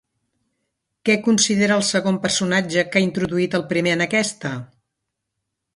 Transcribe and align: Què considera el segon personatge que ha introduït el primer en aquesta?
Què 1.09 1.17
considera 1.27 1.77
el 1.81 1.85
segon 1.91 2.17
personatge 2.25 2.87
que 2.89 3.01
ha 3.03 3.07
introduït 3.09 3.61
el 3.61 3.69
primer 3.75 3.97
en 3.99 4.05
aquesta? 4.09 4.57